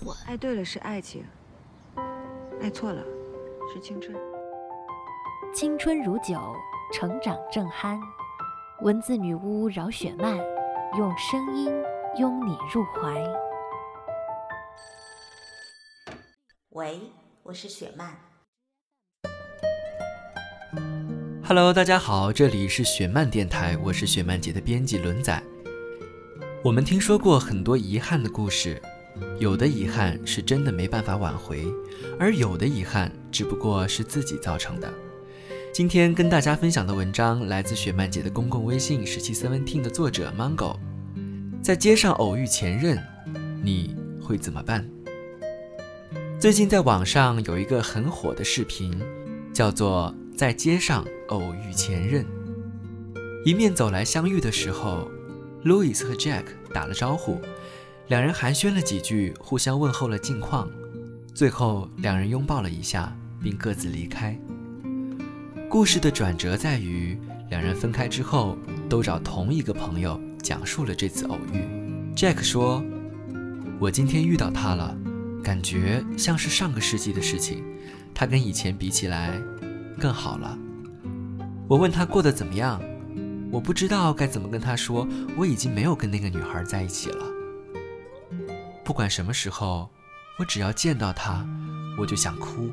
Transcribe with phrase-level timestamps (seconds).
[0.00, 0.16] 蠢。
[0.26, 1.24] 爱对了是爱情，
[2.60, 3.02] 爱错了
[3.72, 4.16] 是青春。
[5.54, 6.54] 青春如酒，
[6.92, 7.98] 成长正酣。
[8.82, 10.38] 文字女巫饶雪漫，
[10.96, 11.72] 用声音
[12.16, 13.24] 拥你入怀。
[16.70, 17.00] 喂，
[17.42, 18.16] 我是雪漫。
[21.44, 25.42] Hello，大家好，这里是雪漫电台，我是雪漫姐的编辑轮仔。
[26.62, 28.80] 我们听说过很多遗憾的故事，
[29.38, 31.64] 有的遗憾是真的没办法挽回，
[32.18, 34.92] 而有的遗憾只不过是自己造成的。
[35.72, 40.76] 今天跟大家分享的文章来自雪漫姐的公共微信十七 seventeen 的作者 Mango，
[41.62, 42.98] 在街上偶遇前任，
[43.62, 44.88] 你会怎么办？
[46.40, 49.00] 最近在网上有一个很火的视频，
[49.52, 52.24] 叫做《在街上偶遇前任》。
[53.44, 55.10] 迎面走来相遇的时候
[55.64, 57.40] ，，Louis 和 Jack 打了招呼，
[58.08, 60.66] 两人寒暄了几句，互相问候了近况，
[61.34, 64.34] 最后两人拥抱了一下，并各自离开。
[65.68, 67.18] 故事的转折在于，
[67.50, 68.56] 两人分开之后，
[68.88, 71.62] 都找同一个朋友讲述了这次偶遇。
[72.16, 72.82] Jack 说
[73.78, 74.96] ：“我今天遇到他了。”
[75.44, 77.62] 感觉像是上个世纪的事情，
[78.14, 79.38] 他跟以前比起来
[79.98, 80.58] 更好了。
[81.68, 82.80] 我问他过得怎么样，
[83.50, 87.26] 我不知道该怎么跟他说，我已经没有跟那个女孩在一起了。
[88.88, 89.90] 不管什么时候，
[90.38, 91.46] 我只要见到他，
[91.98, 92.72] 我就想哭。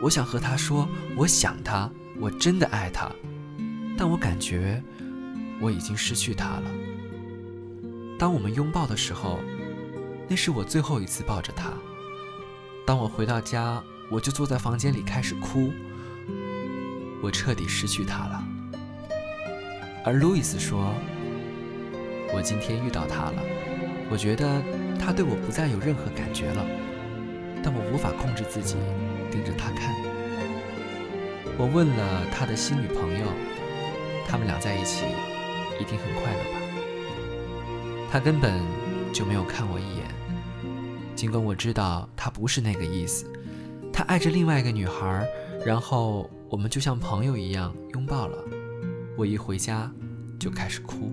[0.00, 3.10] 我想和他说，我想他，我真的爱他，
[3.96, 4.80] 但我感觉
[5.60, 6.70] 我已经失去他了。
[8.16, 9.40] 当我们拥抱的时候。
[10.30, 11.72] 那是我最后一次抱着他。
[12.86, 15.72] 当我回到家，我就坐在房间里开始哭。
[17.22, 18.44] 我彻底失去他了。
[20.04, 20.94] 而路易斯说
[22.34, 23.42] ：“我今天遇到他了，
[24.10, 24.62] 我觉得
[24.98, 26.66] 他对我不再有任何感觉了，
[27.62, 28.76] 但我无法控制自己
[29.30, 29.94] 盯着他看。”
[31.56, 33.26] 我问了他的新女朋友，
[34.26, 35.04] 他们俩在一起
[35.80, 36.58] 一定很快乐吧？
[38.10, 38.62] 他根本
[39.12, 40.06] 就没有看我一眼。
[41.16, 43.26] 尽管我知道他不是那个意思，
[43.92, 45.26] 他爱着另外一个女孩，
[45.66, 48.38] 然后我们就像朋友一样拥抱了。
[49.16, 49.90] 我一回家
[50.38, 51.12] 就开始哭。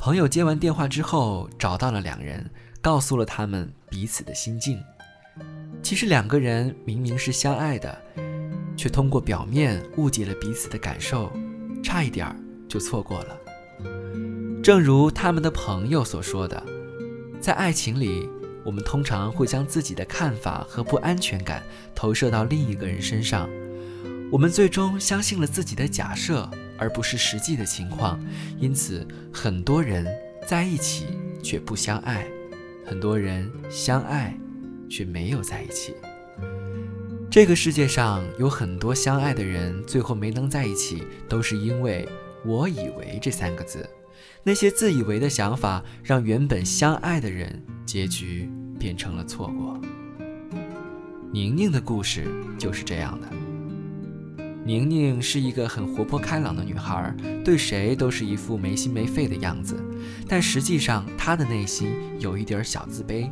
[0.00, 2.48] 朋友接完电话之后找到了两人，
[2.80, 4.82] 告诉了他们彼此的心境。
[5.82, 8.00] 其实两个人明明是相爱的，
[8.74, 11.30] 却通过表面误解了彼此的感受，
[11.84, 12.34] 差一点儿
[12.66, 13.38] 就错过了。
[14.62, 16.64] 正如他们的朋友所说的，
[17.38, 18.26] 在爱情里。
[18.62, 21.62] 我们通常会将自己的看法和不安全感
[21.94, 23.48] 投射到另一个人身上，
[24.30, 26.48] 我们最终相信了自己的假设，
[26.80, 28.18] 而不是实际的情况。
[28.58, 30.06] 因此，很多人
[30.48, 31.06] 在一起
[31.42, 32.26] 却不相爱，
[32.84, 34.36] 很多人相爱
[34.88, 35.94] 却没有在一起。
[37.30, 42.08] 这个世界上有很多相爱的人，最后没能在一起，都是因为
[42.44, 43.88] “我以为”这三个字。
[44.42, 49.80] 那些自以为的想法，让原本相爱的人，结局变成了错过。
[51.32, 52.26] 宁宁的故事
[52.58, 53.28] 就是这样的。
[54.70, 57.12] 宁宁是一个很活泼开朗的女孩，
[57.44, 59.74] 对谁都是一副没心没肺的样子，
[60.28, 63.28] 但实际上她的内心有一点小自卑。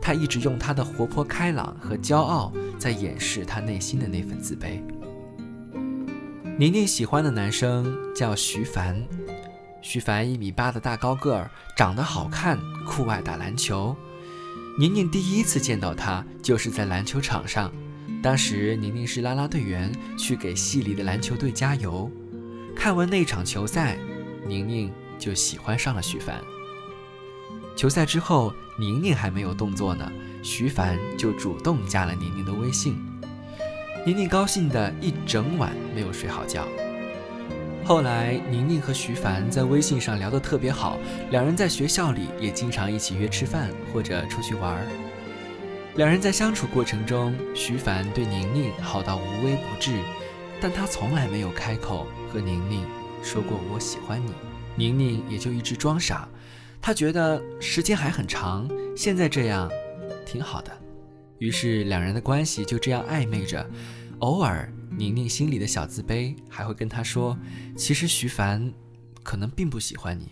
[0.00, 4.80] 她一直用她的活泼开朗和骄傲，在掩饰她内心的那份自卑。
[6.56, 9.04] 宁宁喜欢的男生叫徐凡。
[9.82, 13.96] 徐凡一米八的大高个儿，长得好看，酷爱打篮球。
[14.78, 17.72] 宁宁第一次见到他，就是在篮球场上。
[18.22, 22.10] 当时宁宁是啦啦队员，去给系里的篮球队加油。
[22.74, 23.96] 看完那场球赛，
[24.46, 26.40] 宁宁就喜欢上了徐凡。
[27.76, 30.10] 球赛之后，宁宁还没有动作呢，
[30.42, 32.96] 徐凡就主动加了宁宁的微信。
[34.04, 36.66] 宁宁高兴的一整晚没有睡好觉。
[37.84, 40.98] 后来，宁宁和徐凡在微信上聊得特别好，
[41.30, 44.84] 两人在学校里也经常一起约吃饭或者出去玩。
[45.96, 49.98] 两人在相处过程中，徐凡对宁宁好到无微不至，
[50.60, 52.84] 但他从来没有开口和宁宁
[53.22, 54.30] 说过“我喜欢你”。
[54.76, 56.28] 宁宁也就一直装傻，
[56.82, 59.70] 他觉得时间还很长，现在这样
[60.26, 60.70] 挺好的。
[61.38, 63.66] 于是两人的关系就这样暧昧着，
[64.18, 67.34] 偶尔宁宁心里的小自卑还会跟他说
[67.74, 68.70] ：“其实徐凡
[69.22, 70.28] 可能并不喜欢你。”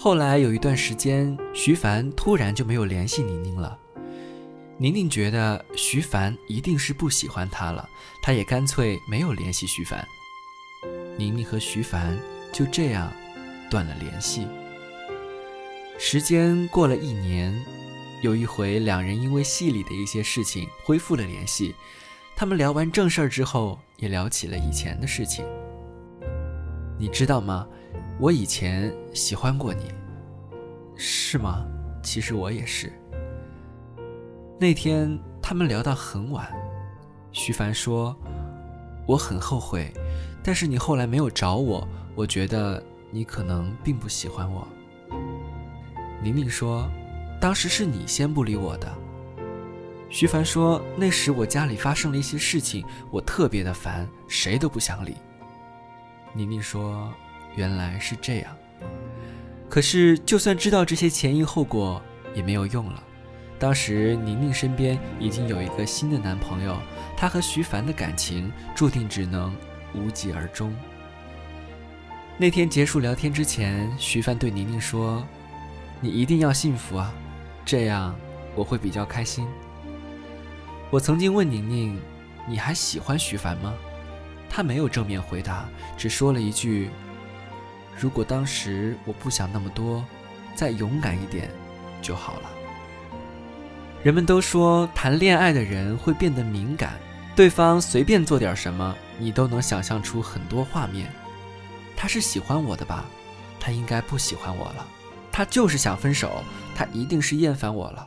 [0.00, 3.76] 后来有一段时间，徐凡突然就没有联系宁宁了。
[4.76, 7.88] 宁宁觉得徐凡一定是不喜欢她了，
[8.22, 10.06] 她也干脆没有联系徐凡。
[11.16, 12.16] 宁宁和徐凡
[12.52, 13.12] 就这样
[13.68, 14.46] 断了联系。
[15.98, 17.60] 时间过了一年，
[18.22, 21.74] 有一回两人因为戏里的一些事情恢复了联系。
[22.36, 25.44] 他们聊完正事儿之后，也聊起了以前的事情。
[26.96, 27.66] 你知道吗？
[28.20, 29.92] 我以前喜欢过你，
[30.96, 31.64] 是吗？
[32.02, 32.92] 其实我也是。
[34.58, 36.52] 那天他们聊到很晚，
[37.30, 38.16] 徐凡说
[39.06, 39.92] ：“我很后悔，
[40.42, 41.86] 但是你后来没有找我，
[42.16, 42.82] 我觉得
[43.12, 44.66] 你可能并不喜欢我。”
[46.20, 46.90] 宁宁说
[47.40, 48.92] ：“当时是你先不理我的。”
[50.10, 55.14] 徐凡说：“那时我家里发生了一些事情，我特别的烦，谁都不想理。”
[56.34, 57.08] 宁宁说。
[57.58, 58.56] 原来是这样，
[59.68, 62.00] 可是就算知道这些前因后果
[62.32, 63.02] 也没有用了。
[63.58, 66.78] 当时宁宁身边已经有一个新的男朋友，
[67.16, 69.52] 她和徐凡的感情注定只能
[69.92, 70.72] 无疾而终。
[72.36, 75.26] 那天结束聊天之前，徐凡对宁宁说
[76.00, 77.12] ：“你一定要幸福啊，
[77.64, 78.14] 这样
[78.54, 79.48] 我会比较开心。”
[80.90, 82.00] 我曾经问宁宁
[82.48, 83.74] ：“你还喜欢徐凡吗？”
[84.48, 86.90] 她没有正面回答，只说了一句。
[87.98, 90.04] 如果当时我不想那么多，
[90.54, 91.50] 再勇敢一点
[92.00, 92.50] 就好了。
[94.04, 96.92] 人们都说谈恋爱的人会变得敏感，
[97.34, 101.12] 对方随便做点什么，你都能想象出很多画面。
[101.96, 103.04] 他是喜欢我的吧？
[103.58, 104.86] 他应该不喜欢我了。
[105.32, 108.06] 他就是想分手，他一定是厌烦我了。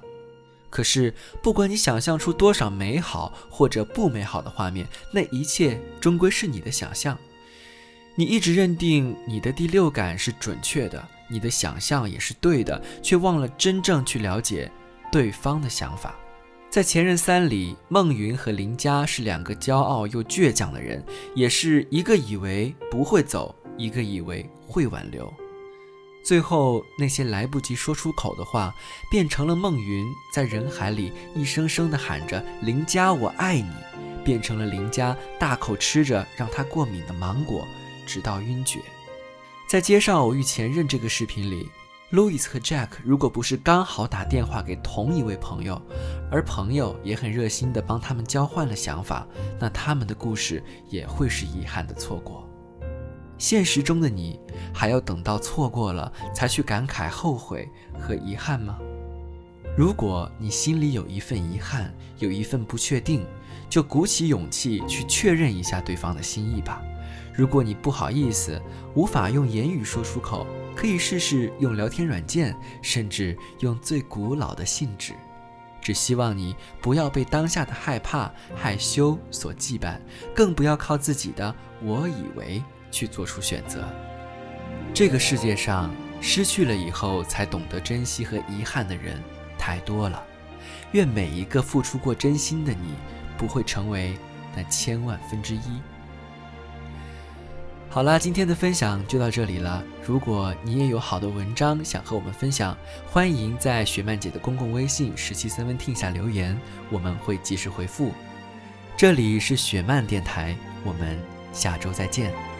[0.69, 7.17] 可是不管你想象出多少美好或者不美好的画面，那一切终归是你的想象。
[8.15, 14.69] 你一直认定你的第六感是准确的，你的想象也是对的，却忘了真正去了解
[15.11, 16.13] 对方的想法。
[16.69, 21.03] 在《前任三》里，孟云和林佳是两个骄傲又倔强的人，
[21.35, 25.33] 也是一个以为不会走，一个以为会挽留。
[26.23, 28.73] 最后，那些来不及说出口的话，
[29.09, 33.71] 变成了孟云在人海里一声声地喊着“林佳，我爱你”，
[34.23, 37.67] 变成了林佳大口吃着让他过敏的芒果。
[38.11, 38.81] 直到晕厥，
[39.69, 41.69] 在街上偶遇前任这个视频里，
[42.09, 45.81] 路易斯和 Jack 如果不是刚好打电话给同一位朋友，
[46.29, 49.25] 而朋友也很热心地帮他们交换了想法，
[49.57, 52.45] 那他们的故事也会是遗憾的错过。
[53.37, 54.37] 现实中的你，
[54.73, 57.65] 还要等到错过了才去感慨后悔
[57.97, 58.77] 和遗憾吗？
[59.77, 63.25] 如果你心里有一份遗憾，有一份不确定，
[63.69, 66.81] 就鼓起勇气去确认一下对方的心意吧。
[67.33, 68.61] 如果你不好意思，
[68.93, 70.45] 无法用言语说出口，
[70.75, 75.13] 可以试试用聊天软件，甚至用最古老的信纸。
[75.81, 79.99] 只希望你不要被当下的害怕、害羞所羁绊，
[80.35, 83.87] 更不要靠自己的“我以为”去做出选择。
[84.93, 85.89] 这个世界上，
[86.19, 89.19] 失去了以后才懂得珍惜和遗憾的人
[89.61, 90.21] 太多了。
[90.93, 92.95] 愿每一个付出过真心的你，
[93.37, 94.17] 不会成为
[94.55, 95.61] 那千万分之一。
[97.89, 99.83] 好啦，今天的分享就到这里了。
[100.05, 102.75] 如果你也有好的文章想和我们分享，
[103.09, 106.59] 欢迎在雪曼姐的公共微信“十七三零七下留言，
[106.89, 108.11] 我们会及时回复。
[108.97, 111.19] 这里是雪曼电台，我们
[111.53, 112.50] 下周再见。